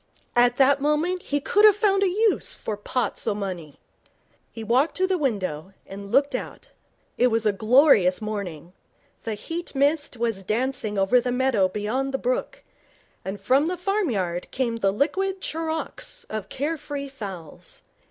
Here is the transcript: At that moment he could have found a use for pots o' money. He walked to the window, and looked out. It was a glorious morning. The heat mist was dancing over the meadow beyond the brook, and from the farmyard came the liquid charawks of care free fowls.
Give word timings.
At 0.35 0.57
that 0.57 0.81
moment 0.81 1.21
he 1.21 1.39
could 1.39 1.63
have 1.63 1.75
found 1.75 2.01
a 2.01 2.09
use 2.09 2.55
for 2.55 2.75
pots 2.75 3.27
o' 3.27 3.35
money. 3.35 3.75
He 4.51 4.63
walked 4.63 4.95
to 4.97 5.05
the 5.05 5.15
window, 5.15 5.73
and 5.85 6.11
looked 6.11 6.33
out. 6.33 6.69
It 7.19 7.27
was 7.27 7.45
a 7.45 7.51
glorious 7.51 8.19
morning. 8.19 8.73
The 9.25 9.35
heat 9.35 9.75
mist 9.75 10.17
was 10.17 10.43
dancing 10.43 10.97
over 10.97 11.21
the 11.21 11.31
meadow 11.31 11.67
beyond 11.69 12.15
the 12.15 12.17
brook, 12.17 12.63
and 13.23 13.39
from 13.39 13.67
the 13.67 13.77
farmyard 13.77 14.47
came 14.49 14.77
the 14.77 14.91
liquid 14.91 15.39
charawks 15.39 16.25
of 16.31 16.49
care 16.49 16.77
free 16.77 17.07
fowls. 17.07 17.83